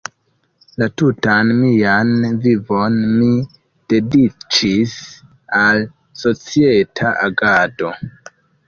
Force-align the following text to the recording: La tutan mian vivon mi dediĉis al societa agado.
La 0.81 0.85
tutan 1.01 1.51
mian 1.57 2.15
vivon 2.47 2.97
mi 3.11 3.29
dediĉis 3.95 4.97
al 5.63 5.87
societa 6.25 7.15
agado. 7.31 7.97